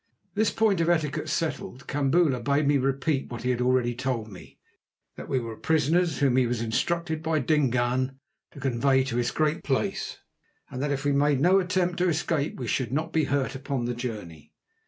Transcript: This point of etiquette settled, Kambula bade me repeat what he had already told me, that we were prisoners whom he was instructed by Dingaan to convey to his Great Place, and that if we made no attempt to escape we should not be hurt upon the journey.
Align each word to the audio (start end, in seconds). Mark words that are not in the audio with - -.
This 0.33 0.49
point 0.49 0.81
of 0.81 0.89
etiquette 0.89 1.29
settled, 1.29 1.85
Kambula 1.85 2.39
bade 2.39 2.65
me 2.67 2.79
repeat 2.79 3.29
what 3.29 3.43
he 3.43 3.51
had 3.51 3.61
already 3.61 3.93
told 3.93 4.31
me, 4.31 4.57
that 5.15 5.29
we 5.29 5.37
were 5.37 5.55
prisoners 5.55 6.17
whom 6.17 6.37
he 6.37 6.47
was 6.47 6.59
instructed 6.59 7.21
by 7.21 7.37
Dingaan 7.37 8.17
to 8.49 8.59
convey 8.59 9.03
to 9.03 9.17
his 9.17 9.29
Great 9.29 9.63
Place, 9.63 10.17
and 10.71 10.81
that 10.81 10.89
if 10.89 11.05
we 11.05 11.11
made 11.11 11.39
no 11.39 11.59
attempt 11.59 11.99
to 11.99 12.09
escape 12.09 12.55
we 12.59 12.65
should 12.65 12.91
not 12.91 13.13
be 13.13 13.25
hurt 13.25 13.53
upon 13.53 13.85
the 13.85 13.93
journey. 13.93 14.51